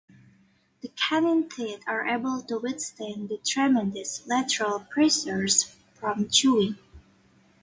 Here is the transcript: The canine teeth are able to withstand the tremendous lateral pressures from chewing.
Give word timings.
The 0.81 0.87
canine 0.95 1.47
teeth 1.47 1.83
are 1.85 2.07
able 2.07 2.41
to 2.47 2.57
withstand 2.57 3.29
the 3.29 3.37
tremendous 3.45 4.25
lateral 4.25 4.79
pressures 4.79 5.75
from 5.93 6.27
chewing. 6.27 6.79